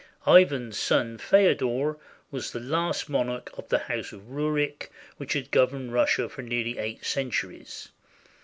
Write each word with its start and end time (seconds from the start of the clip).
Ivan's 0.25 0.79
son, 0.79 1.19
Feodor, 1.19 1.95
was 2.31 2.49
the 2.49 2.59
last 2.59 3.07
monarch 3.07 3.51
of 3.55 3.69
the 3.69 3.77
House 3.77 4.11
of 4.11 4.29
Rurik, 4.31 4.89
which 5.17 5.33
had 5.33 5.51
governed 5.51 5.93
Russia 5.93 6.27
for 6.27 6.41
nearly 6.41 6.79
eight 6.79 7.05
cen 7.05 7.29
turies. 7.29 7.89